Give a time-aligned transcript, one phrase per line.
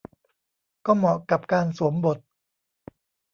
[0.85, 2.17] ก็เหมาะกับการสวมบท